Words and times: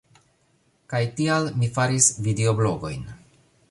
Kaj 0.93 1.03
tial 1.21 1.47
mi 1.59 1.71
faris 1.79 2.11
videoblogojn. 2.29 3.11